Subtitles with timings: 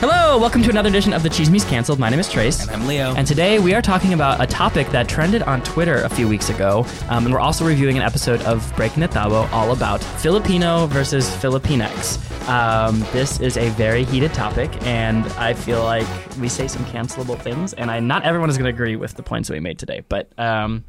[0.00, 1.98] Hello, welcome to another edition of the Chismis Cancelled.
[1.98, 2.62] My name is Trace.
[2.62, 3.14] And I'm Leo.
[3.16, 6.48] And today we are talking about a topic that trended on Twitter a few weeks
[6.48, 6.86] ago.
[7.10, 11.28] Um, and we're also reviewing an episode of Breaking the Tabo all about Filipino versus
[11.28, 12.16] Filipinx.
[12.48, 16.06] Um, this is a very heated topic, and I feel like
[16.40, 19.22] we say some cancelable things, and I not everyone is going to agree with the
[19.22, 20.02] points that we made today.
[20.08, 20.82] But um,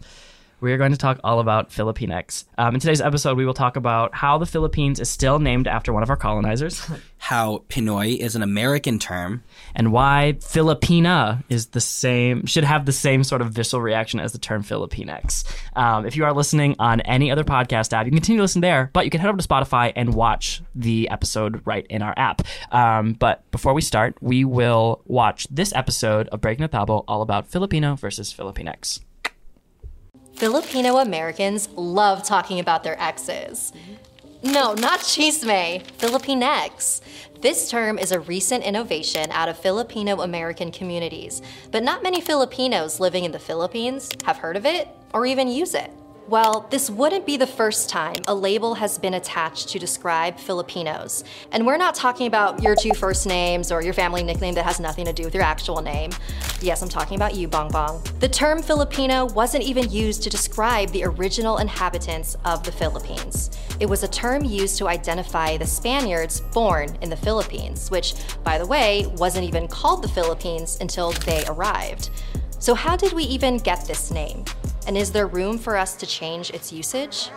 [0.62, 2.46] we are going to talk all about Filipinx.
[2.57, 5.91] Um, in today's episode, we will talk about how the Philippines is still named after
[5.91, 6.88] one of our colonizers,
[7.18, 9.43] How Pinoy is an American term.
[9.75, 14.32] and why Filipina is the same should have the same sort of visceral reaction as
[14.32, 15.46] the term Filipinx.
[15.75, 18.62] Um, if you are listening on any other podcast app, you can continue to listen
[18.62, 22.14] there, but you can head over to Spotify and watch the episode right in our
[22.18, 22.42] app.
[22.71, 27.21] Um, but before we start, we will watch this episode of Breaking the Tabo all
[27.21, 29.00] about Filipino versus Filipinx.
[30.41, 33.72] Filipino Americans love talking about their exes.
[34.41, 37.02] No, not chisme, Filipinx.
[37.41, 43.00] This term is a recent innovation out of Filipino American communities, but not many Filipinos
[43.00, 45.92] living in the Philippines have heard of it or even use it.
[46.32, 51.26] Well, this wouldn't be the first time a label has been attached to describe Filipinos.
[51.52, 54.80] And we're not talking about your two first names or your family nickname that has
[54.80, 56.12] nothing to do with your actual name.
[56.62, 58.02] Yes, I'm talking about you, Bong Bong.
[58.22, 63.52] The term Filipino wasn't even used to describe the original inhabitants of the Philippines.
[63.82, 68.14] It was a term used to identify the Spaniards born in the Philippines, which,
[68.45, 72.10] by the way, wasn't even called the Philippines until they arrived.
[72.60, 74.45] So, how did we even get this name?
[74.88, 77.30] And is there room for us to change its usage?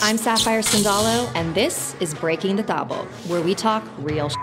[0.00, 4.36] I'm Sapphire Sandalo, and this is Breaking the Tabo, where we talk real sh-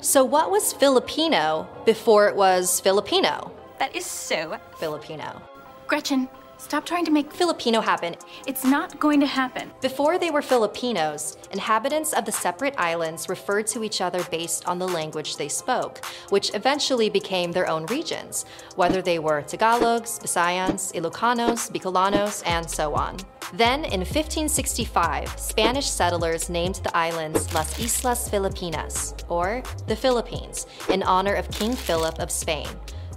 [0.00, 3.52] So, what was Filipino before it was Filipino?
[3.78, 4.58] That is so.
[4.78, 5.42] Filipino.
[5.86, 6.28] Gretchen,
[6.58, 7.32] stop trying to make.
[7.32, 8.14] Filipino happen.
[8.46, 9.70] It's not going to happen.
[9.80, 14.78] Before they were Filipinos, inhabitants of the separate islands referred to each other based on
[14.78, 18.44] the language they spoke, which eventually became their own regions,
[18.76, 23.16] whether they were Tagalogs, Visayans, Ilocanos, Bicolanos, and so on.
[23.54, 31.02] Then, in 1565, Spanish settlers named the islands Las Islas Filipinas, or the Philippines, in
[31.02, 32.68] honor of King Philip of Spain,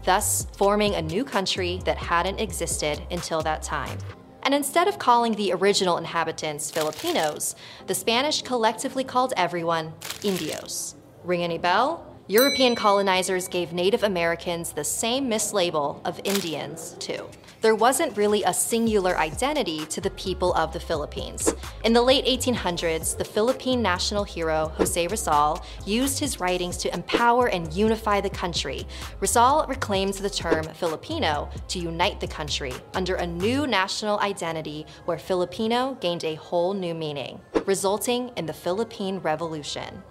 [0.04, 3.98] thus forming a new country that hadn't existed until that time.
[4.44, 7.56] And instead of calling the original inhabitants Filipinos,
[7.88, 10.96] the Spanish collectively called everyone Indios.
[11.24, 12.08] Ring any bell?
[12.28, 17.28] European colonizers gave Native Americans the same mislabel of Indians, too.
[17.62, 21.54] There wasn't really a singular identity to the people of the Philippines.
[21.84, 27.50] In the late 1800s, the Philippine national hero Jose Rizal used his writings to empower
[27.50, 28.88] and unify the country.
[29.20, 35.20] Rizal reclaimed the term Filipino to unite the country under a new national identity where
[35.20, 40.02] Filipino gained a whole new meaning, resulting in the Philippine Revolution.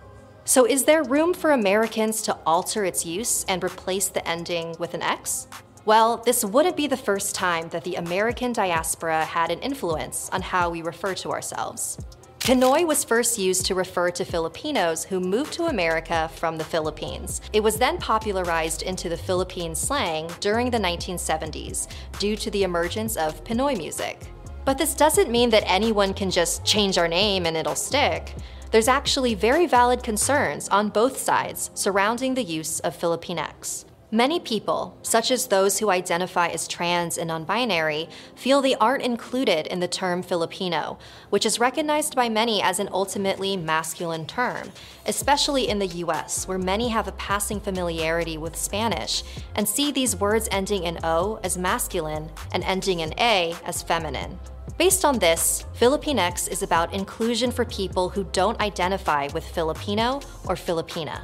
[0.44, 4.94] So, is there room for Americans to alter its use and replace the ending with
[4.94, 5.48] an X?
[5.90, 10.40] Well, this wouldn't be the first time that the American diaspora had an influence on
[10.40, 11.98] how we refer to ourselves.
[12.38, 17.40] Pinoy was first used to refer to Filipinos who moved to America from the Philippines.
[17.52, 21.88] It was then popularized into the Philippine slang during the 1970s
[22.20, 24.28] due to the emergence of Pinoy music.
[24.64, 28.36] But this doesn't mean that anyone can just change our name and it'll stick.
[28.70, 33.86] There's actually very valid concerns on both sides surrounding the use of Filipinx.
[34.12, 39.04] Many people, such as those who identify as trans and non binary, feel they aren't
[39.04, 40.98] included in the term Filipino,
[41.30, 44.72] which is recognized by many as an ultimately masculine term,
[45.06, 49.22] especially in the US, where many have a passing familiarity with Spanish
[49.54, 54.40] and see these words ending in O as masculine and ending in A as feminine.
[54.76, 60.16] Based on this, Filipinx is about inclusion for people who don't identify with Filipino
[60.48, 61.20] or Filipina.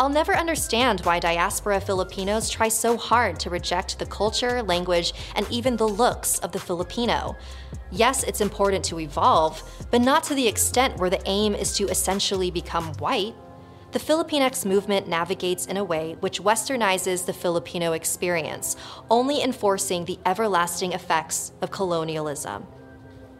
[0.00, 5.44] I'll never understand why diaspora Filipinos try so hard to reject the culture, language, and
[5.50, 7.36] even the looks of the Filipino.
[7.90, 9.60] Yes, it's important to evolve,
[9.90, 13.34] but not to the extent where the aim is to essentially become white.
[13.90, 18.76] The Filipinx movement navigates in a way which westernizes the Filipino experience,
[19.10, 22.68] only enforcing the everlasting effects of colonialism.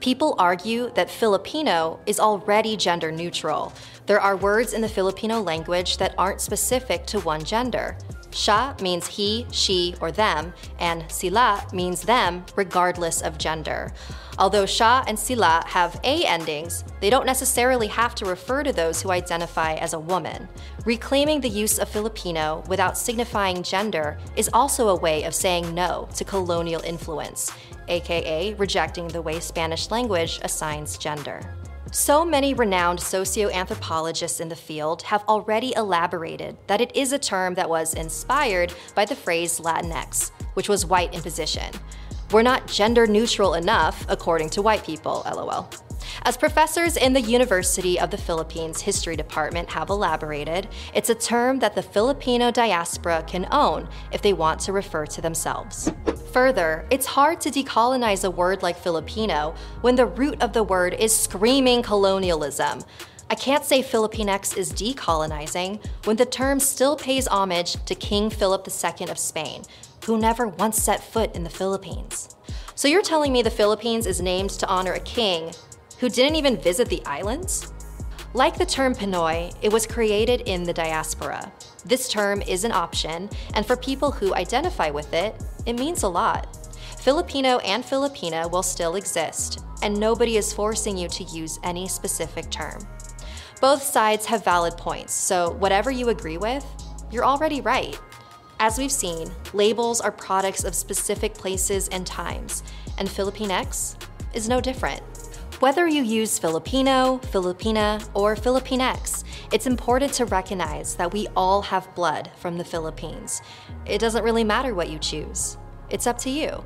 [0.00, 3.72] People argue that Filipino is already gender neutral.
[4.08, 7.98] There are words in the Filipino language that aren't specific to one gender.
[8.30, 13.92] Siya means he, she, or them, and sila means them, regardless of gender.
[14.38, 19.02] Although siya and sila have a endings, they don't necessarily have to refer to those
[19.02, 20.48] who identify as a woman.
[20.86, 26.08] Reclaiming the use of Filipino without signifying gender is also a way of saying no
[26.16, 27.52] to colonial influence,
[27.88, 31.57] aka rejecting the way Spanish language assigns gender.
[31.90, 37.54] So many renowned socioanthropologists in the field have already elaborated that it is a term
[37.54, 41.72] that was inspired by the phrase Latinx, which was white imposition.
[42.30, 45.87] We're not gender neutral enough, according to white people, lol.
[46.22, 51.58] As professors in the University of the Philippines History Department have elaborated, it's a term
[51.60, 55.92] that the Filipino diaspora can own if they want to refer to themselves.
[56.32, 60.94] Further, it's hard to decolonize a word like Filipino when the root of the word
[60.94, 62.82] is screaming colonialism.
[63.30, 68.66] I can't say Filipinx is decolonizing when the term still pays homage to King Philip
[68.66, 69.62] II of Spain,
[70.06, 72.34] who never once set foot in the Philippines.
[72.74, 75.52] So you're telling me the Philippines is named to honor a king
[75.98, 77.72] who didn't even visit the islands?
[78.34, 81.50] Like the term Pinoy, it was created in the diaspora.
[81.84, 85.34] This term is an option, and for people who identify with it,
[85.66, 86.56] it means a lot.
[86.98, 92.50] Filipino and Filipina will still exist, and nobody is forcing you to use any specific
[92.50, 92.86] term.
[93.60, 96.64] Both sides have valid points, so whatever you agree with,
[97.10, 97.98] you're already right.
[98.60, 102.62] As we've seen, labels are products of specific places and times,
[102.98, 103.96] and Filipinx
[104.34, 105.02] is no different.
[105.60, 111.92] Whether you use Filipino, Filipina, or Filipinx, it's important to recognize that we all have
[111.96, 113.42] blood from the Philippines.
[113.84, 115.58] It doesn't really matter what you choose,
[115.90, 116.64] it's up to you.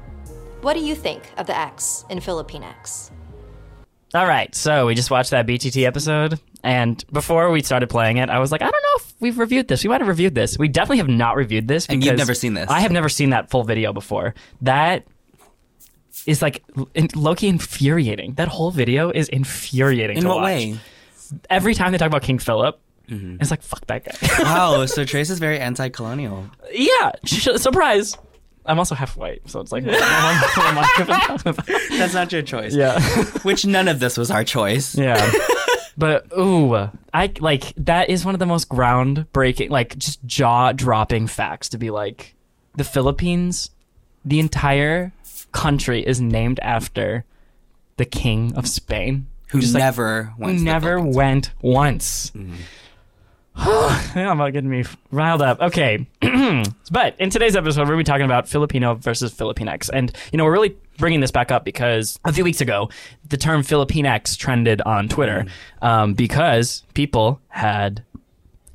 [0.60, 3.10] What do you think of the X in Filipinx?
[4.12, 8.28] All right, so we just watched that BTT episode, and before we started playing it,
[8.28, 9.82] I was like, I don't know if we've reviewed this.
[9.84, 10.58] We might have reviewed this.
[10.58, 11.86] We definitely have not reviewed this.
[11.86, 12.68] And you've never seen this.
[12.68, 14.34] I have never seen that full video before.
[14.60, 15.06] That
[16.26, 16.62] is like
[17.14, 18.34] Loki infuriating.
[18.34, 20.16] That whole video is infuriating.
[20.18, 20.44] In to what watch.
[20.46, 20.78] way?
[21.50, 22.78] Every time they talk about King Philip,
[23.08, 23.38] Mm-hmm.
[23.40, 24.28] it's like fuck that guy.
[24.44, 26.46] Wow, so Trace is very anti-colonial.
[26.72, 28.16] yeah, surprise.
[28.64, 31.66] I'm also half white, so it's like what am what am I even talking about?
[31.98, 32.74] That's not your choice.
[32.74, 33.00] yeah.
[33.42, 34.94] Which none of this was our choice.
[34.96, 35.30] Yeah.
[35.98, 36.74] But ooh,
[37.12, 41.78] I like that is one of the most groundbreaking, like just jaw dropping facts to
[41.78, 42.34] be like
[42.76, 43.70] the Philippines,
[44.24, 45.12] the entire
[45.52, 47.24] country is named after
[47.96, 52.32] the king of Spain, Who Just, never who went never went once.
[53.56, 55.60] I'm about getting me riled up.
[55.60, 56.06] Okay.
[56.90, 59.90] but in today's episode, we're going to be talking about Filipino versus Filipinx.
[59.92, 62.88] And, you know, we're really bringing this back up because a few weeks ago,
[63.28, 65.44] the term Filipinx trended on Twitter
[65.82, 68.02] um, because people had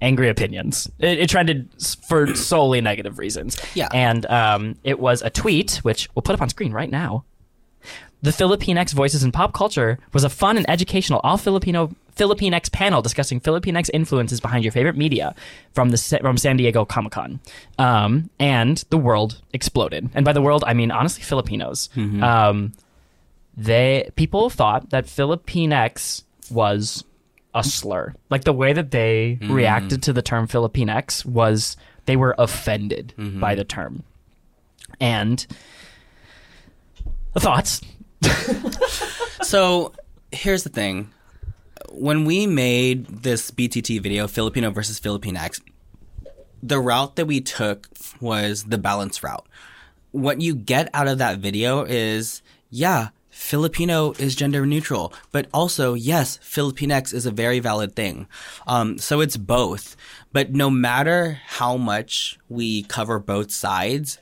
[0.02, 0.90] angry opinions.
[1.00, 1.70] It, it trended
[2.08, 3.58] for solely negative reasons.
[3.74, 3.90] Yeah.
[3.94, 7.26] And um, it was a tweet, which we'll put up on screen right now.
[8.22, 13.04] The Filipinx Voices in Pop Culture was a fun and educational all Filipino Filipinx panel
[13.04, 15.36] discussing Filipinx influences behind your favorite media
[15.74, 17.40] from the from San Diego Comic Con,
[17.78, 20.10] um, and the world exploded.
[20.16, 21.90] And by the world, I mean honestly Filipinos.
[21.96, 22.74] Um,
[23.56, 27.04] they people thought that Filipinx was
[27.54, 28.14] a slur.
[28.30, 29.52] Like the way that they mm-hmm.
[29.52, 33.40] reacted to the term Filipinx was they were offended mm-hmm.
[33.40, 34.04] by the term.
[35.00, 35.46] And
[37.38, 37.82] thoughts?
[39.48, 39.94] So
[40.34, 41.10] here's the thing.
[41.92, 45.62] When we made this BTT video, Filipino versus Filipinx,
[46.62, 47.88] the route that we took
[48.20, 49.48] was the balance route.
[50.12, 55.94] What you get out of that video is, yeah, Filipino is gender neutral, but also,
[55.94, 58.28] yes, Filipinx is a very valid thing.
[58.66, 59.96] Um, so it's both.
[60.34, 64.18] But no matter how much we cover both sides,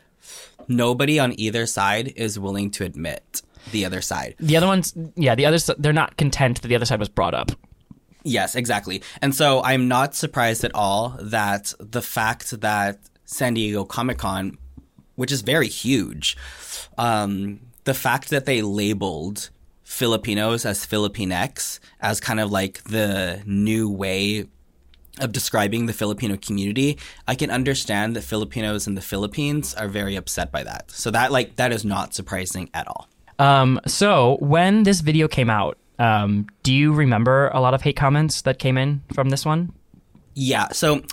[0.67, 3.41] nobody on either side is willing to admit
[3.71, 4.35] the other side.
[4.39, 7.33] The other ones, yeah, the others, they're not content that the other side was brought
[7.33, 7.51] up.
[8.23, 9.01] Yes, exactly.
[9.21, 14.57] And so I'm not surprised at all that the fact that San Diego Comic Con,
[15.15, 16.37] which is very huge,
[16.97, 19.49] um, the fact that they labeled
[19.83, 24.45] Filipinos as Filipinx as kind of like the new way
[25.21, 30.15] of describing the Filipino community, I can understand that Filipinos in the Philippines are very
[30.15, 30.91] upset by that.
[30.91, 33.07] So that like that is not surprising at all.
[33.39, 37.95] Um, so when this video came out, um, do you remember a lot of hate
[37.95, 39.71] comments that came in from this one?
[40.33, 40.69] Yeah.
[40.69, 41.03] So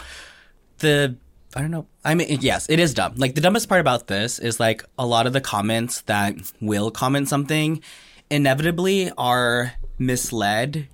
[0.79, 1.17] the
[1.54, 1.87] I don't know.
[2.04, 3.14] I mean, yes, it is dumb.
[3.16, 6.90] Like the dumbest part about this is like a lot of the comments that will
[6.90, 7.82] comment something
[8.30, 10.88] inevitably are misled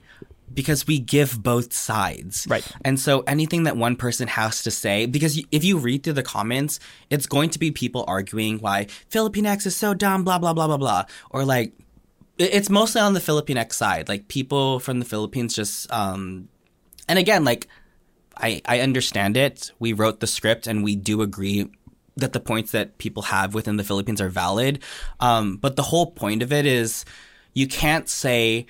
[0.52, 2.46] because we give both sides.
[2.48, 2.66] Right.
[2.84, 6.22] And so anything that one person has to say, because if you read through the
[6.22, 10.66] comments, it's going to be people arguing why Filipinx is so dumb, blah, blah, blah,
[10.66, 11.04] blah, blah.
[11.30, 11.72] Or like,
[12.38, 14.08] it's mostly on the Filipinx side.
[14.08, 16.48] Like people from the Philippines just, um,
[17.08, 17.68] and again, like,
[18.38, 19.72] I, I understand it.
[19.78, 21.70] We wrote the script and we do agree
[22.16, 24.82] that the points that people have within the Philippines are valid.
[25.20, 27.04] Um, but the whole point of it is
[27.54, 28.66] you can't say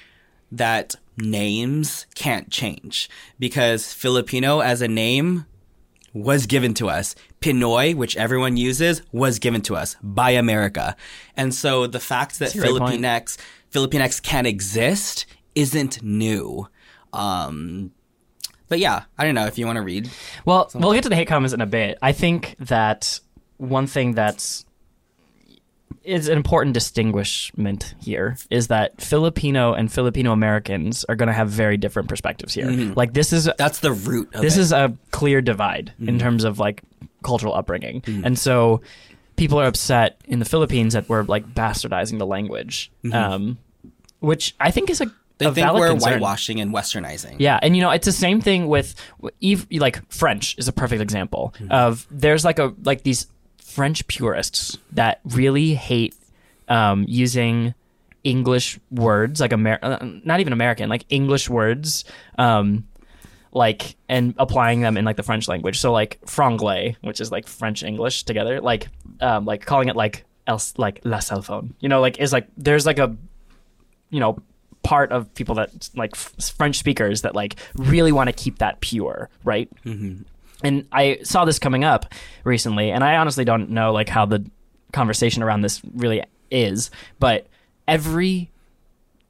[0.53, 3.09] that names can't change
[3.39, 5.47] because Filipino as a name
[6.13, 7.15] was given to us.
[7.41, 10.97] Pinoy, which everyone uses, was given to us by America.
[11.37, 13.03] And so the fact that a great point.
[13.03, 13.39] Filipinx,
[13.73, 16.69] Filipinx can exist isn't new.
[17.13, 17.93] Um,
[18.69, 20.11] but yeah, I don't know if you want to read.
[20.45, 21.99] Well, we'll get to the hate comments in a bit.
[22.03, 23.21] I think that
[23.57, 24.65] one thing that's
[26.05, 31.51] is an important distinguishment here is that Filipino and Filipino Americans are going to have
[31.51, 32.67] very different perspectives here.
[32.67, 32.95] Mm-hmm.
[32.95, 34.61] Like this is That's the root of this it.
[34.61, 36.19] is a clear divide in mm-hmm.
[36.19, 36.83] terms of like
[37.23, 38.25] cultural upbringing, mm-hmm.
[38.25, 38.81] and so
[39.37, 43.59] people are upset in the Philippines that we're like bastardizing the language, um,
[44.21, 46.15] which I think is a, they a think we're concern.
[46.15, 47.37] whitewashing and westernizing.
[47.39, 48.95] Yeah, and you know it's the same thing with
[49.73, 53.27] like French is a perfect example of there's like a like these
[53.59, 56.15] French purists that really hate
[56.69, 57.75] um, using
[58.25, 62.05] English words like Amer- uh, not even American like English words
[62.37, 62.87] um,
[63.53, 65.79] like and applying them in like the French language.
[65.79, 68.89] So like franglais, which is like French English together, like
[69.21, 71.75] um, like calling it like else like la cell phone.
[71.81, 73.17] You know, like is like there's like a
[74.11, 74.39] you know
[74.89, 78.81] part of people that like f- French speakers that like really want to keep that
[78.81, 79.69] pure, right?
[79.85, 80.23] Mm-hmm.
[80.65, 84.43] And I saw this coming up recently, and I honestly don't know like how the
[84.95, 87.47] conversation around this really is, but
[87.87, 88.51] every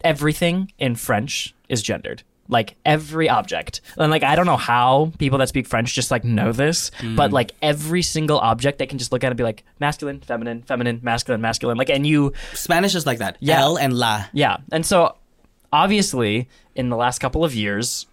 [0.05, 2.23] everything in French is gendered.
[2.51, 3.81] Like every object.
[3.99, 7.33] And like I don't know how people that speak French just like know this, but
[7.33, 11.01] like every single object they can just look at and be like masculine, feminine, feminine,
[11.03, 11.77] masculine, masculine.
[11.77, 13.37] Like and you Spanish is like that.
[13.41, 13.61] Yeah.
[13.61, 14.25] L and la.
[14.33, 14.59] yeah.
[14.71, 15.17] And so
[15.73, 18.07] obviously in the last couple of years,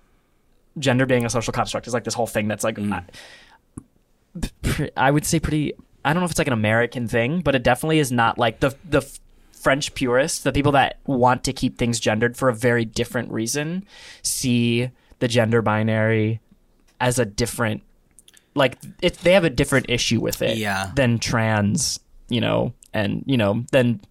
[0.78, 2.92] gender being a social construct is like this whole thing that's like mm.
[2.94, 7.56] I, I would say pretty I don't know if it's like an American thing, but
[7.56, 9.02] it definitely is not like the the
[9.54, 13.84] French purists, the people that want to keep things gendered for a very different reason,
[14.22, 16.40] see the gender binary
[17.02, 17.82] as a different
[18.54, 20.92] like it, they have a different issue with it Yeah.
[20.96, 24.02] than trans, you know, and you know, than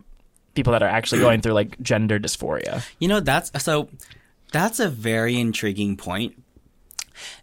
[0.55, 2.83] people that are actually going through like gender dysphoria.
[2.99, 3.89] You know, that's so
[4.53, 6.41] that's a very intriguing point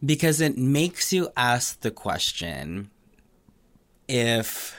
[0.04, 2.90] because it makes you ask the question
[4.08, 4.78] if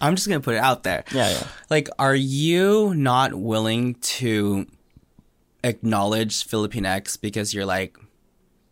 [0.00, 1.04] I'm just going to put it out there.
[1.12, 1.46] Yeah, yeah.
[1.70, 4.66] Like are you not willing to
[5.64, 7.96] acknowledge Filipinx because you're like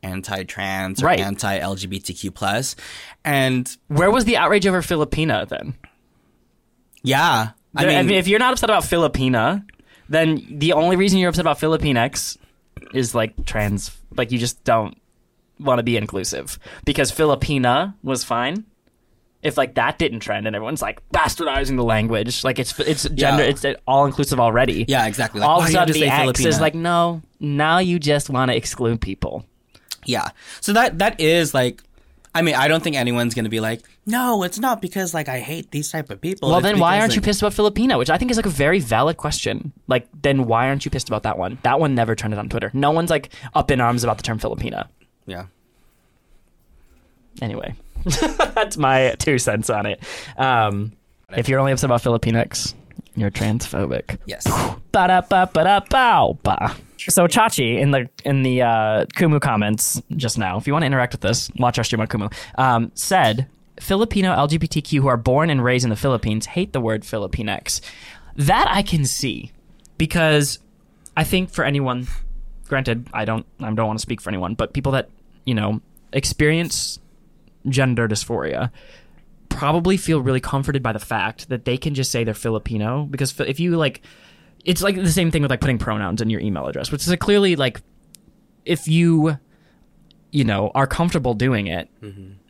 [0.03, 1.19] anti-trans or Right.
[1.21, 2.77] anti-LGBTQ plus
[3.25, 5.75] and Where was the outrage over Filipina then?
[7.03, 9.65] yeah I I mean, mean, if you're not upset about Filipina,
[10.09, 12.37] then the only reason you're upset about Filipinx
[12.93, 13.91] is like trans.
[14.17, 14.97] Like you just don't
[15.59, 18.65] want to be inclusive because Filipina was fine.
[19.43, 23.43] If like that didn't trend and everyone's like bastardizing the language, like it's it's gender,
[23.43, 23.51] Yeah.
[23.51, 24.87] it's all inclusive already.
[24.89, 26.47] yeah exactly like, all of a do you have sudden the X Filipina?
[26.47, 27.23] is like no.
[27.41, 29.45] Now you just want to exclude people.
[30.07, 30.31] Yeah.
[30.61, 31.83] So that that is like
[32.37, 35.39] I mean, I don't think anyone's gonna be like, no, it's not because like I
[35.39, 36.49] hate these type of people.
[36.49, 37.97] Well, It's then why aren't you pissed about Filipino?
[37.99, 39.73] Which I think is like a very valid question.
[39.87, 41.59] Like, then why aren't you pissed about that one?
[41.63, 42.71] That one never trended on Twitter.
[42.75, 44.89] No one's like up in arms about the term Filipina.
[45.27, 45.47] Yeah.
[47.41, 47.75] Anyway,
[48.55, 50.03] that's my two cents on it.
[50.37, 50.93] Um,
[51.37, 52.75] if you're only upset about Filipinx,
[53.17, 54.19] you're transphobic.
[54.27, 54.47] Yes.
[57.09, 60.87] So Chachi in the in the uh, Kumu comments just now, if you want to
[60.87, 62.33] interact with this, watch our stream on Kumu.
[62.57, 63.47] Um, said
[63.81, 67.81] Filipino LGBTQ who are born and raised in the Philippines hate the word Filipinx.
[68.37, 69.53] That I can see
[69.99, 70.59] because
[71.17, 72.07] I think for anyone,
[72.69, 75.09] granted, I don't I don't want to speak for anyone, but people that
[75.45, 75.81] you know
[76.13, 76.99] experience
[77.69, 78.71] gender dysphoria
[79.49, 83.39] probably feel really comforted by the fact that they can just say they're Filipino because
[83.41, 84.03] if you like
[84.65, 87.09] it's like the same thing with like putting pronouns in your email address which is
[87.09, 87.81] like clearly like
[88.65, 89.39] if you
[90.33, 91.89] you know are comfortable doing it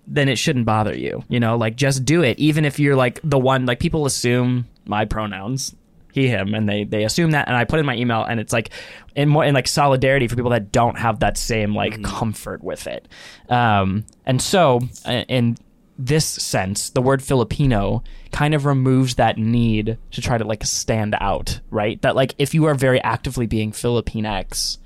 [0.06, 1.56] then it shouldn't bother you you know?
[1.56, 5.74] Like just do it even if you're like the one like people assume my pronouns
[6.12, 8.52] he him and they they assume that and i put in my email and it's
[8.52, 8.70] like
[9.16, 12.86] in more in like solidarity for people that don't have that same like comfort with
[12.86, 13.08] it.
[13.48, 14.80] Um and so
[15.28, 15.56] in
[15.98, 21.14] this sense the word filipino kind of removes that need to try to like stand
[21.20, 22.02] out right?
[22.02, 24.78] That like if you are very actively being filipinx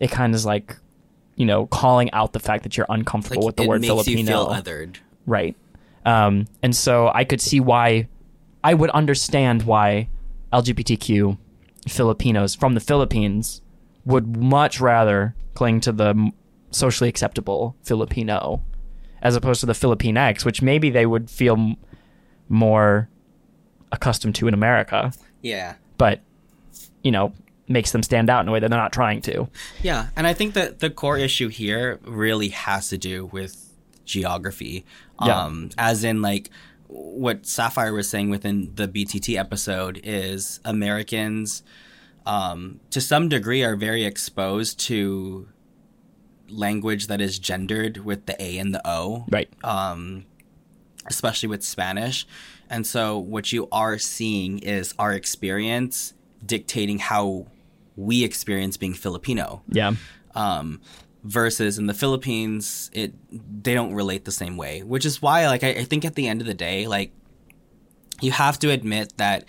[0.00, 0.76] it kind of is like
[1.36, 4.20] you know calling out the fact that you're uncomfortable with the it word makes filipino
[4.20, 4.96] you feel othered.
[5.26, 5.56] right.
[6.06, 8.08] Um, and so i could see why
[8.64, 10.08] i would understand why
[10.52, 11.36] lgbtq
[11.86, 13.60] filipinos from the philippines
[14.06, 16.30] would much rather cling to the
[16.70, 18.62] socially acceptable filipino
[19.22, 21.76] as opposed to the filipinx which maybe they would feel m-
[22.48, 23.08] more
[23.92, 25.74] accustomed to in america Yeah.
[25.96, 26.20] but
[27.02, 27.32] you know
[27.70, 29.46] makes them stand out in a way that they're not trying to.
[29.82, 33.74] Yeah, and I think that the core issue here really has to do with
[34.06, 34.86] geography.
[35.22, 35.38] Yeah.
[35.44, 36.48] Um, as in like
[36.86, 41.62] what Sapphire was saying within the BTT episode is Americans
[42.24, 45.46] um, to some degree are very exposed to
[46.50, 49.48] language that is gendered with the A and the O Right.
[49.64, 50.24] um,
[51.06, 52.26] especially with Spanish.
[52.70, 56.14] And so what you are seeing is our experience
[56.44, 57.46] dictating how
[57.96, 59.62] we experience being Filipino.
[59.68, 59.92] yeah.
[60.34, 60.80] Um,
[61.24, 63.12] versus in the Philippines, it
[63.62, 66.28] they don't relate the same way, which is why, like, I, I think at the
[66.28, 67.12] end of the day, like,
[68.20, 69.44] you have to admit that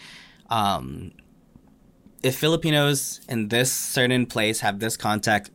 [0.49, 1.11] um,
[2.23, 5.51] if Filipinos in this certain place have this context,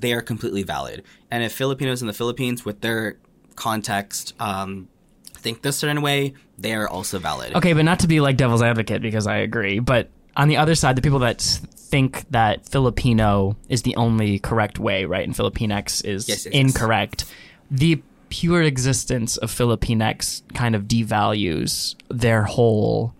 [0.00, 1.04] they are completely valid.
[1.30, 3.18] And if Filipinos in the Philippines with their
[3.56, 4.88] context um,
[5.36, 7.54] think this certain way, they are also valid.
[7.54, 10.74] Okay, but not to be like devil's advocate because I agree, but on the other
[10.74, 16.04] side, the people that think that Filipino is the only correct way, right, and Filipinx
[16.04, 16.54] is Yes, yes, yes.
[16.54, 17.24] incorrect,
[17.70, 23.12] the pure existence of Filipinx kind of devalues their whole,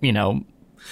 [0.00, 0.44] you know,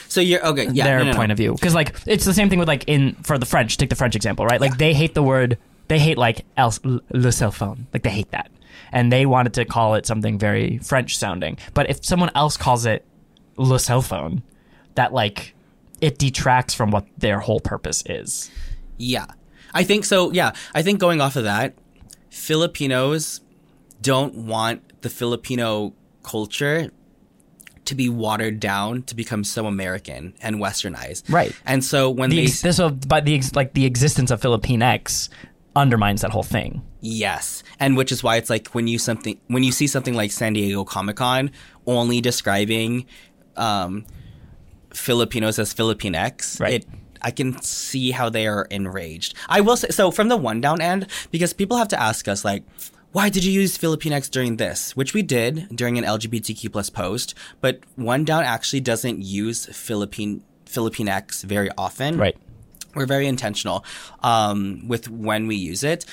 [0.08, 0.68] So you're okay.
[0.72, 1.16] Yeah, their no, no, no.
[1.16, 1.52] point of view.
[1.52, 3.76] Because like it's the same thing with like in for the French.
[3.76, 4.60] Take the French example, right?
[4.60, 5.58] Like they hate the word.
[5.88, 7.86] They hate like el, le cell phone.
[7.92, 8.50] Like they hate that,
[8.92, 11.58] and they wanted to call it something very French sounding.
[11.74, 13.04] But if someone else calls it
[13.56, 14.42] le cell phone,
[14.94, 15.54] that like
[16.00, 18.50] it detracts from what their whole purpose is.
[18.98, 19.26] Yeah.
[19.72, 20.32] I think so.
[20.32, 20.52] Yeah.
[20.74, 21.74] I think going off of that,
[22.28, 23.40] Filipinos
[24.00, 26.90] don't want the Filipino culture
[27.84, 31.30] to be watered down to become so American and westernized.
[31.32, 31.54] Right.
[31.66, 35.28] And so when The they this but the ex- like the existence of Filipinx
[35.74, 36.82] undermines that whole thing.
[37.00, 40.30] Yes, and which is why it's like when you something when you see something like
[40.30, 41.50] San Diego Comic Con
[41.86, 43.06] only describing
[43.56, 44.04] um,
[44.94, 46.74] Filipinos as Filipinx, Right.
[46.74, 46.86] it
[47.24, 49.34] I can see how they are enraged.
[49.48, 52.44] I will say so from the one down end because people have to ask us
[52.44, 52.64] like.
[53.12, 54.96] Why did you use Filipinx during this?
[54.96, 60.42] Which we did during an LGBTQ plus post, but One Down actually doesn't use Philippine
[60.64, 62.36] Filipinx very often Right.
[62.94, 63.84] we're very intentional
[64.22, 66.06] um, with when we use it.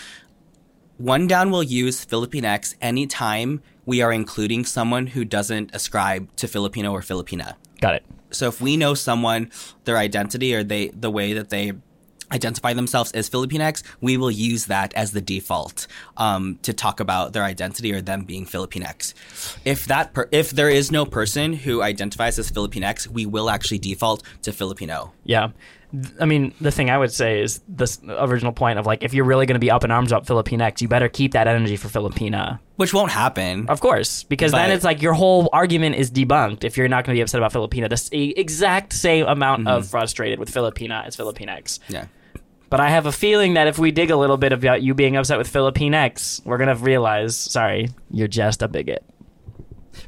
[0.98, 6.92] One Down will use Filipinx anytime we are including someone who doesn't ascribe to Filipino
[6.92, 7.56] or Filipina.
[7.80, 8.04] Got it.
[8.32, 9.50] So if we know someone,
[9.86, 11.72] their identity or they the way that they
[12.32, 15.88] identify themselves as Filipinx, we will use that as the default
[16.18, 19.14] um, to talk about their identity or them being Filipinx.
[19.66, 23.80] If that per- if there is no person who identifies as Filipinx, we will actually
[23.80, 25.14] default to Filipino.
[25.24, 25.50] Yeah.
[26.22, 29.26] I mean, the thing I would say is this original point of like, if you're
[29.26, 31.88] really going to be up in arms about Filipinx, you better keep that energy for
[31.88, 32.60] Filipina.
[32.76, 33.68] Which won't happen.
[33.68, 37.16] Of course, because then it's like your whole argument is debunked if you're not going
[37.16, 37.90] to be upset about Filipina.
[38.12, 41.80] The exact same amount of frustrated with Filipina as Filipinx.
[41.90, 42.06] Yeah.
[42.70, 45.16] But I have a feeling that if we dig a little bit about you being
[45.16, 49.04] upset with Filipinx, we're going to realize, sorry, you're just a bigot.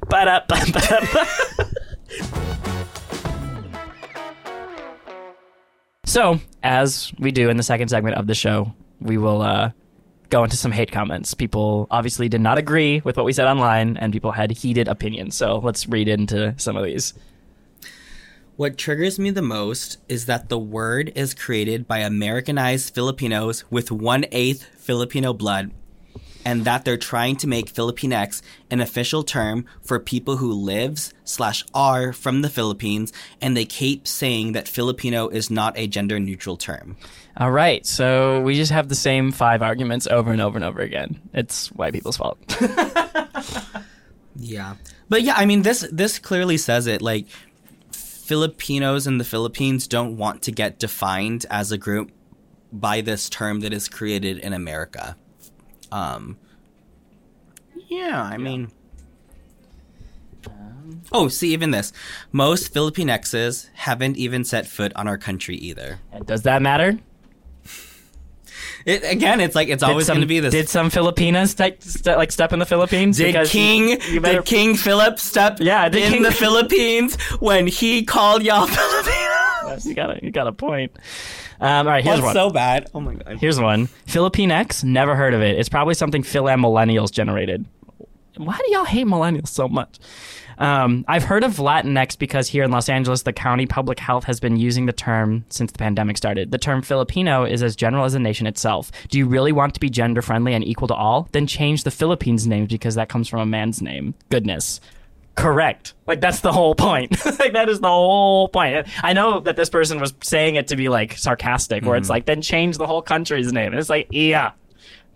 [0.07, 1.27] Ba-da-ba-ba-ba.
[6.11, 9.71] So, as we do in the second segment of the show, we will uh,
[10.27, 11.33] go into some hate comments.
[11.33, 15.37] People obviously did not agree with what we said online, and people had heated opinions.
[15.37, 17.13] So, let's read into some of these.
[18.57, 23.91] What triggers me the most is that the word is created by Americanized Filipinos with
[23.91, 25.71] one eighth Filipino blood,
[26.45, 31.63] and that they're trying to make Filipinx an official term for people who lives slash
[31.73, 36.57] are from the Philippines, and they keep saying that Filipino is not a gender neutral
[36.57, 36.97] term.
[37.37, 40.81] All right, so we just have the same five arguments over and over and over
[40.81, 41.19] again.
[41.33, 42.37] It's white people's fault.
[44.35, 44.75] Yeah.
[45.09, 47.27] But yeah, I mean this this clearly says it like
[48.31, 52.13] Filipinos in the Philippines don't want to get defined as a group
[52.71, 55.17] by this term that is created in America.
[55.91, 56.37] Um
[57.89, 58.71] Yeah, I mean
[61.11, 61.91] Oh, see even this.
[62.31, 65.99] Most Filipinexes haven't even set foot on our country either.
[66.13, 66.99] And does that matter?
[68.85, 70.51] It, again, it's like it's always going to be this.
[70.51, 73.17] Did some Filipinas take, st- like step in the Philippines?
[73.17, 77.67] Did King you better- did King Philip step Yeah, did in King- the Philippines when
[77.67, 79.85] he called y'all Filipinos?
[79.85, 80.91] You got a you got a point.
[81.59, 82.33] Um, all right, here's That's one.
[82.33, 82.89] so bad.
[82.95, 83.37] Oh my god.
[83.39, 83.87] Here's one.
[84.07, 85.59] Philippinx, never heard of it.
[85.59, 87.65] It's probably something Fil-Am millennials generated.
[88.37, 89.99] Why do y'all hate millennials so much?
[90.57, 94.39] Um, I've heard of Latinx because here in Los Angeles, the county public health has
[94.39, 96.51] been using the term since the pandemic started.
[96.51, 98.91] The term Filipino is as general as the nation itself.
[99.09, 101.27] Do you really want to be gender friendly and equal to all?
[101.31, 104.13] Then change the Philippines name because that comes from a man's name.
[104.29, 104.79] Goodness.
[105.35, 105.93] correct.
[106.07, 107.11] Like that's the whole point.
[107.39, 108.87] like that is the whole point.
[109.03, 112.11] I know that this person was saying it to be like sarcastic, where it's Mm-hmm.
[112.11, 113.71] like then change the whole country's name.
[113.71, 114.51] And it's like yeah,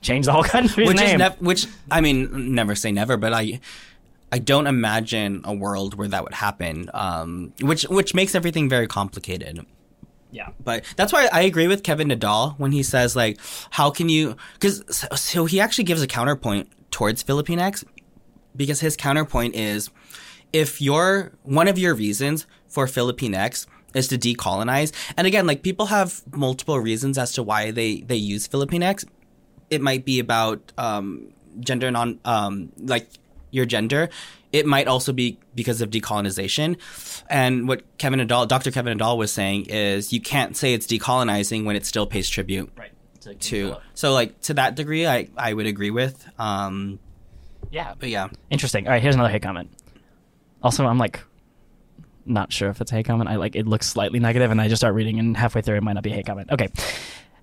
[0.02, 1.15] change the whole country's which name.
[1.15, 3.60] is nev- which I mean, never say never, but I.
[4.32, 8.88] I don't imagine a world where that would happen, um, which which makes everything very
[8.88, 9.66] complicated.
[10.32, 10.50] yeah.
[10.64, 13.40] But that's why I agree with Kevin Nadal when he says like,
[13.72, 14.36] how can you?
[14.54, 14.84] Because
[15.20, 17.86] so, he actually gives a counterpoint towards Filipinx
[18.56, 19.90] because his counterpoint is
[20.54, 25.86] if your one of your reasons for Filipinx is to decolonize, and again, like people
[25.88, 29.06] have multiple reasons as to why they they use Filipinx.
[29.70, 33.08] It might be about um, gender non um, like
[33.56, 34.10] your gender.
[34.52, 36.78] It might also be because of decolonization.
[37.30, 38.72] And what Kevin Nadal, Dr.
[38.72, 42.72] Kevin Nadal was saying is you can't say it's decolonizing when it still pays tribute
[42.78, 42.91] Right.
[43.39, 43.76] to.
[43.96, 46.26] So like to that degree, I, I would agree with.
[46.39, 47.00] Um,
[47.72, 47.96] yeah.
[48.00, 48.28] but yeah.
[48.50, 48.86] Interesting.
[48.88, 49.70] All right, here's another hate comment.
[50.62, 51.22] Also, I'm like
[52.26, 53.30] not sure if it's a hate comment.
[53.30, 55.84] I like it looks slightly negative, and I just start reading, and halfway through, it
[55.84, 56.50] might not be a hate comment.
[56.52, 56.70] Okay.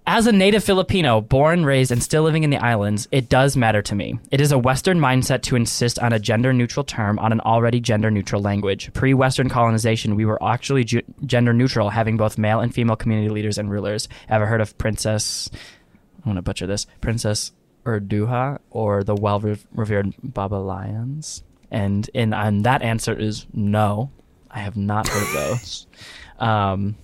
[0.05, 3.81] As a native Filipino, born, raised, and still living in the islands, it does matter
[3.83, 4.19] to me.
[4.33, 7.79] It is a Western mindset to insist on a gender neutral term on an already
[7.79, 8.93] gender neutral language.
[8.95, 13.29] Pre Western colonization, we were actually ju- gender neutral, having both male and female community
[13.29, 14.09] leaders and rulers.
[14.29, 15.49] Ever heard of Princess?
[15.53, 16.85] I'm going to butcher this.
[17.01, 17.53] Princess
[17.85, 19.39] Urduja or the well
[19.73, 21.43] revered Babaylans?
[21.71, 24.11] And, and and that answer is no.
[24.51, 25.87] I have not heard of those.
[26.39, 26.97] Um,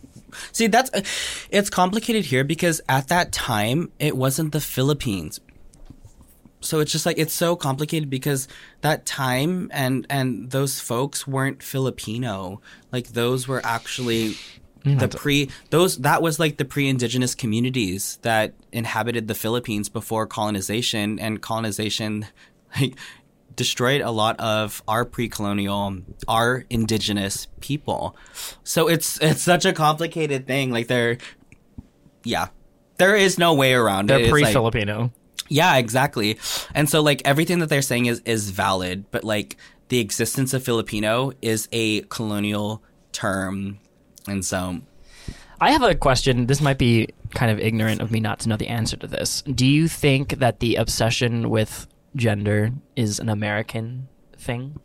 [0.53, 0.91] See, that's
[1.51, 5.41] it's complicated here because at that time it wasn't the Philippines.
[6.61, 8.49] So it's just like it's so complicated because
[8.81, 12.61] that time and and those folks weren't Filipino.
[12.91, 14.35] Like those were actually
[14.85, 21.19] the pre those that was like the pre-indigenous communities that inhabited the Philippines before colonization
[21.19, 22.27] and colonization
[22.81, 22.97] like
[23.59, 28.17] destroyed a lot of our pre-colonial our indigenous people
[28.65, 31.19] so it's it's such a complicated thing like they're
[32.25, 32.47] yeah
[32.99, 35.13] there is no way around it they're It's pre like- Filipino.
[35.49, 36.39] yeah exactly
[36.75, 39.57] and so like everything that they're saying is is valid but like
[39.89, 43.79] the existence of filipino is a colonial term
[44.27, 44.81] and so
[45.61, 46.47] I have a question.
[46.47, 49.43] This might be kind of ignorant of me not to know the answer to this.
[49.43, 54.79] Do you think that the obsession with gender is an American thing?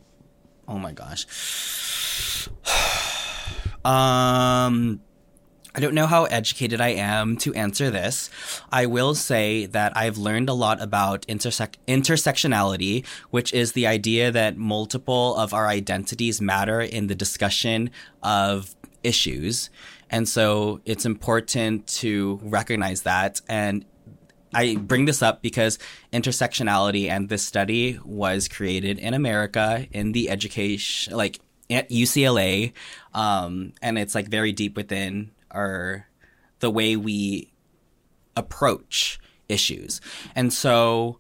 [0.68, 2.48] Oh my gosh.
[3.86, 5.02] um
[5.76, 8.30] I don't know how educated I am to answer this.
[8.72, 14.32] I will say that I've learned a lot about intersec- intersectionality, which is the idea
[14.32, 17.90] that multiple of our identities matter in the discussion
[18.22, 19.72] of issues.
[20.12, 23.42] And so it's important to recognize that.
[23.50, 23.84] And
[24.54, 25.80] I bring this up because
[26.12, 31.40] intersectionality and this study was created in America in the education, like
[31.70, 32.74] at UCLA,
[33.14, 36.08] um, and it's like very deep within our
[36.60, 37.52] the way we
[38.36, 40.02] approach issues,
[40.36, 41.20] and so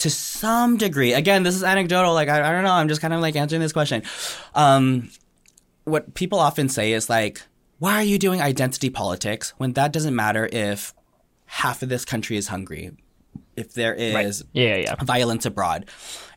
[0.00, 2.14] to some degree, again, this is anecdotal.
[2.14, 4.02] Like I, I don't know, I'm just kind of like answering this question.
[4.54, 5.10] Um,
[5.84, 7.42] what people often say is like,
[7.78, 10.94] why are you doing identity politics when that doesn't matter if
[11.50, 12.92] half of this country is hungry,
[13.56, 14.94] if there is Yeah, yeah.
[15.02, 15.90] violence abroad.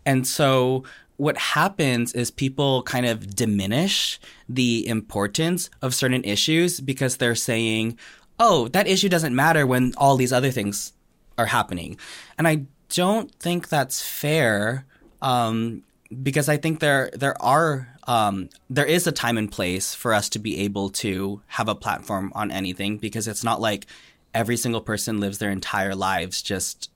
[0.06, 0.84] And so
[1.18, 7.98] what happens is people kind of diminish the importance of certain issues because they're saying,
[8.40, 10.94] oh, that issue doesn't matter when all these other things
[11.38, 11.98] are happening.
[12.38, 14.86] And I don't think that's fair
[15.22, 15.84] um,
[16.24, 20.28] because I think there there are um, there is a time and place for us
[20.30, 23.86] to be able to have a platform on anything because it's not like
[24.34, 26.90] every single person lives their entire lives just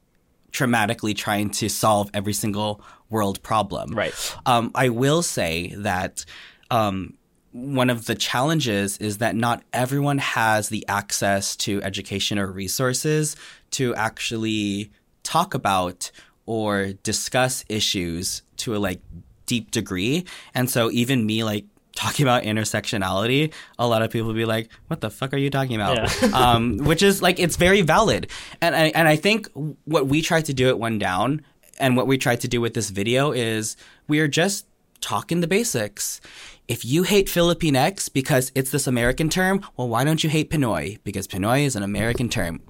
[0.52, 3.92] traumatically trying to solve every single world problem.
[3.92, 4.36] Right.
[4.46, 6.26] Um, I will say that
[6.72, 7.18] um,
[7.52, 13.36] one of the challenges is that not everyone has the access to education or resources
[13.72, 14.92] to actually
[15.24, 16.12] talk about
[16.46, 19.02] or discuss issues to a like
[19.46, 20.26] deep degree.
[20.54, 21.66] And so even me like
[21.98, 25.50] talking about intersectionality, a lot of people will be like, "What the fuck are you
[25.50, 26.30] talking about?" Yeah.
[26.34, 28.30] um, which is like it's very valid,
[28.62, 29.50] and I, and I think
[29.86, 31.42] what we tried to do at One Down,
[31.80, 33.76] and what we tried to do with this video is
[34.08, 34.68] we are just
[35.02, 36.22] talking the basics.
[36.68, 41.00] If you hate Filipinx because it's this American term, well, why don't you hate Pinoy?
[41.04, 42.62] Because Pinoy is an American term.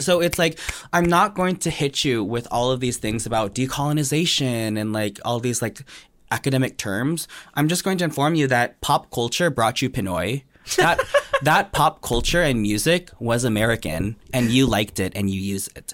[0.00, 0.58] So it's like
[0.92, 5.18] I'm not going to hit you with all of these things about decolonization and like
[5.24, 5.82] all these like
[6.32, 7.28] academic terms.
[7.54, 10.42] I'm just going to inform you that pop culture brought you Pinoy.
[10.76, 11.00] That
[11.42, 15.92] that pop culture and music was American and you liked it and you use it.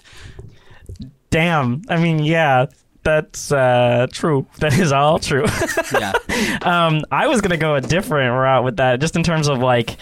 [1.29, 1.81] Damn.
[1.89, 2.67] I mean, yeah.
[3.03, 4.45] That's uh, true.
[4.59, 5.45] That is all true.
[5.93, 6.13] Yeah.
[6.61, 9.97] um, I was gonna go a different route with that, just in terms of like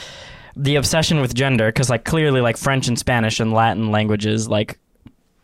[0.56, 4.80] the obsession with gender, because like clearly, like French and Spanish and Latin languages, like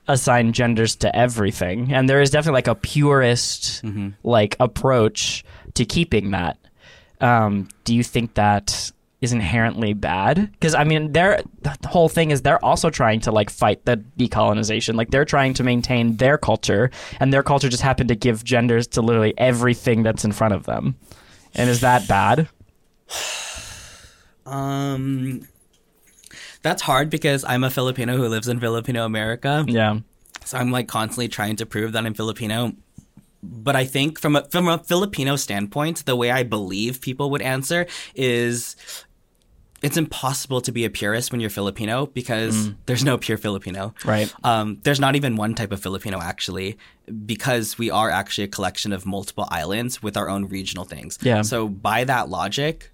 [0.08, 3.84] assign genders to everything, and there is definitely like a purist
[4.24, 5.44] like approach
[5.76, 6.58] to keeping that.
[7.22, 10.52] Um, do you think that is inherently bad?
[10.52, 13.98] Because I mean, they're the whole thing is they're also trying to like fight the
[14.20, 14.96] decolonization.
[14.96, 18.88] Like they're trying to maintain their culture, and their culture just happened to give genders
[18.88, 20.96] to literally everything that's in front of them.
[21.56, 22.50] And is that bad?
[24.46, 25.48] Um,
[26.64, 29.64] that's hard because I'm a Filipino who lives in Filipino America.
[29.68, 30.00] Yeah.
[30.46, 32.74] So I'm like constantly trying to prove that I'm Filipino.
[33.44, 37.42] But I think from a from a Filipino standpoint, the way I believe people would
[37.42, 38.76] answer is
[39.82, 43.94] it's impossible to be a purist when you're Filipino because there's no pure Filipino.
[44.06, 44.34] Right.
[44.46, 46.78] Um, there's not even one type of Filipino actually,
[47.26, 51.20] because we are actually a collection of multiple islands with our own regional things.
[51.22, 51.42] Yeah.
[51.42, 52.92] So by that logic,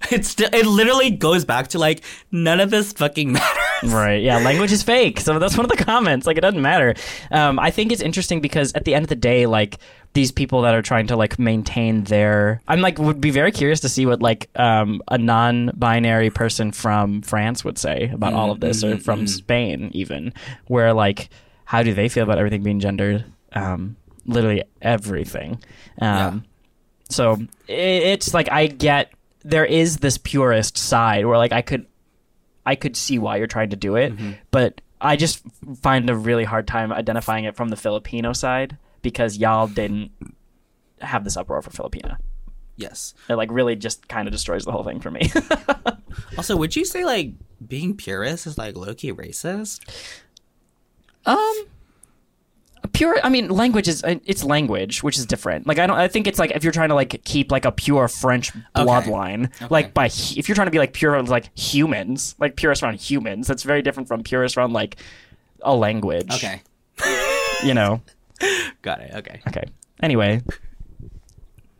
[0.10, 3.92] it's still it literally goes back to like none of this fucking matters.
[3.92, 4.22] Right.
[4.22, 4.38] Yeah.
[4.38, 5.20] Language is fake.
[5.20, 6.26] So that's one of the comments.
[6.26, 6.94] Like, it doesn't matter.
[7.30, 9.78] Um, I think it's interesting because at the end of the day, like,
[10.12, 13.78] these people that are trying to like maintain their i'm like would be very curious
[13.78, 18.58] to see what like um, a non-binary person from france would say about all of
[18.58, 20.32] this or from spain even
[20.66, 21.30] where like
[21.64, 23.94] how do they feel about everything being gendered um,
[24.26, 25.62] literally everything
[26.00, 26.44] um,
[27.08, 27.34] so
[27.68, 31.86] i it's like i get there is this purist side where like i could
[32.66, 34.12] I could see why you're trying to do it,
[34.50, 35.42] but I just
[35.82, 40.10] find a really hard time identifying it from the Filipino side because y'all didn't
[41.00, 42.18] have this uproar for Filipina.
[42.76, 43.14] Yes.
[43.30, 45.32] It like really just kind of destroys the whole thing for me.
[46.36, 47.32] Also, would you say like
[47.66, 49.80] being purist is like low key racist?
[51.24, 51.54] um
[52.88, 55.66] pure I mean language is uh, it's language which is different.
[55.66, 57.72] Like I don't I think it's like if you're trying to like keep like a
[57.72, 62.34] pure French bloodline like by if you're trying to be like pure around, like humans,
[62.38, 64.96] like purist around humans, that's very different from purist around like
[65.62, 66.32] a language.
[66.32, 66.62] Okay.
[67.64, 68.02] You know.
[68.82, 69.14] Got it.
[69.14, 69.40] Okay.
[69.48, 69.64] Okay.
[70.02, 70.40] Anyway,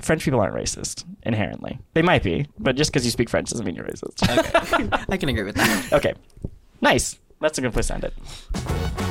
[0.03, 1.79] French people aren't racist inherently.
[1.95, 4.23] They might be, but just because you speak French doesn't mean you're racist.
[4.23, 5.05] Okay.
[5.09, 5.93] I can agree with that.
[5.93, 6.15] okay.
[6.81, 7.19] Nice.
[7.41, 9.10] That's a good place to end it.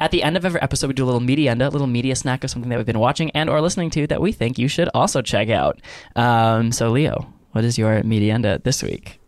[0.00, 2.42] At the end of every episode, we do a little medienda, a little media snack
[2.42, 4.88] of something that we've been watching and or listening to that we think you should
[4.94, 5.78] also check out.
[6.16, 9.20] Um, so, Leo, what is your medienda this week?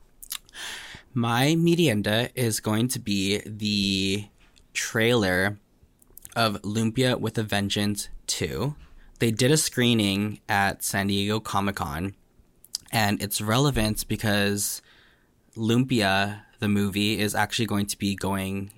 [1.12, 4.28] My medienda is going to be the
[4.72, 5.58] trailer
[6.34, 8.74] of Lumpia with a Vengeance 2.
[9.18, 12.14] They did a screening at San Diego Comic Con,
[12.90, 14.80] and it's relevant because
[15.54, 18.70] Lumpia, the movie, is actually going to be going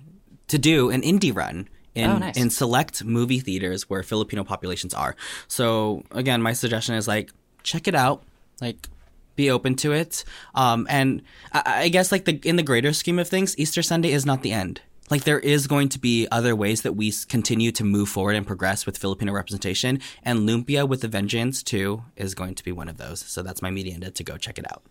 [0.49, 2.37] to do an indie run in Oh, nice.
[2.37, 5.15] in select movie theaters where Filipino populations are.
[5.47, 7.31] So again, my suggestion is like
[7.63, 8.23] check it out,
[8.61, 8.87] like
[9.35, 10.23] be open to it.
[10.53, 14.11] Um, and I, I guess like the in the greater scheme of things, Easter Sunday
[14.11, 14.81] is not the end.
[15.09, 18.45] Like there is going to be other ways that we continue to move forward and
[18.47, 22.89] progress with Filipino representation, and Lumpia with a Vengeance too is going to be one
[22.89, 23.19] of those.
[23.19, 24.81] So that's my medienda to go check it out.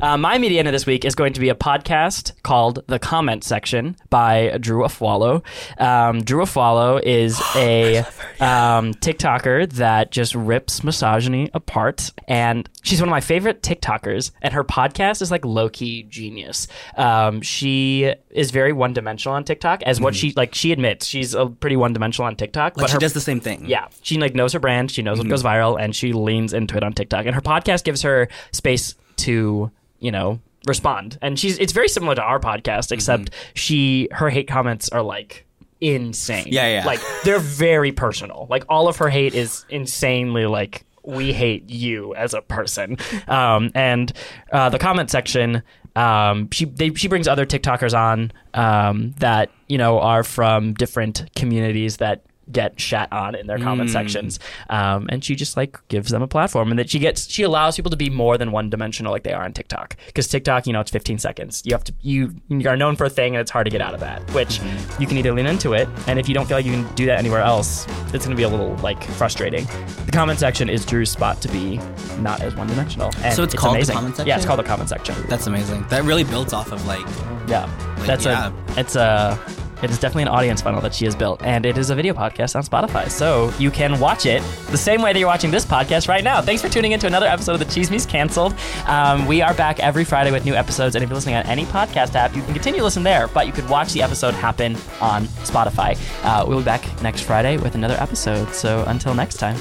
[0.00, 3.96] Uh, my medienda this week is going to be a podcast called The Comment Section
[4.10, 5.42] by Drew Afualo.
[5.80, 7.98] Um, Drew Afualo is a
[8.40, 12.10] um, TikToker that just rips misogyny apart.
[12.26, 14.32] And she's one of my favorite TikTokers.
[14.42, 16.68] And her podcast is like low key genius.
[16.96, 21.34] Um, she is very one dimensional on TikTok, as what she, like, she admits she's
[21.34, 22.76] a pretty one dimensional on TikTok.
[22.76, 23.66] Like but she her does the same thing.
[23.66, 24.90] yeah, she like knows her brand.
[24.90, 27.26] She knows what goes viral, and she leans into it on TikTok.
[27.26, 31.18] And her podcast gives her space to you know respond.
[31.22, 35.46] And she's it's very similar to our podcast, except she her hate comments are like
[35.80, 36.48] insane.
[36.48, 36.86] Yeah, yeah.
[36.86, 38.46] Like they're very personal.
[38.50, 42.98] Like all of her hate is insanely like we hate you as a person.
[43.26, 44.12] Um, and
[44.52, 45.62] uh, the comment section.
[45.96, 51.28] Um, she they, she brings other TikTokers on um, that you know are from different
[51.34, 54.38] communities that get shat on in their comment sections,
[54.70, 57.76] um, and she just like gives them a platform, and that she gets she allows
[57.76, 59.96] people to be more than one dimensional like they are on TikTok.
[60.06, 61.62] Because TikTok, you know, it's 15 seconds.
[61.64, 63.80] You have to you you are known for a thing, and it's hard to get
[63.80, 64.22] out of that.
[64.32, 64.60] Which
[64.98, 67.06] you can either lean into it, and if you don't feel like you can do
[67.06, 69.66] that anywhere else, it's going to be a little like frustrating.
[70.06, 71.78] The comment section is Drew's spot to be
[72.20, 73.10] not as one dimensional.
[73.22, 74.26] And So it's called the comment section?
[74.26, 75.14] Yeah, it's called the comment section.
[75.28, 75.86] That's amazing.
[75.88, 77.06] That really builds off of like
[77.48, 78.52] Yeah, Like, that's yeah.
[78.76, 79.38] a it's a
[79.82, 82.14] It is definitely an audience funnel that she has built, and it is a video
[82.14, 83.08] podcast on Spotify.
[83.10, 86.40] So you can watch it the same way that you're watching this podcast right now.
[86.42, 88.54] Thanks for tuning in to another episode of the Chismis Cancelled.
[88.86, 91.64] Um, we are back every Friday with new episodes, and if you're listening on any
[91.66, 94.76] podcast app, you can continue to listen there, but you could watch the episode happen
[95.00, 95.98] on Spotify.
[96.24, 98.52] Uh, we'll be back next Friday with another episode.
[98.54, 99.58] So until next time,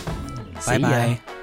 [0.66, 1.37] Bye bye.